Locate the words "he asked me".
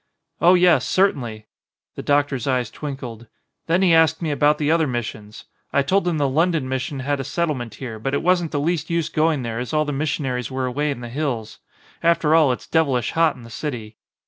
3.83-4.31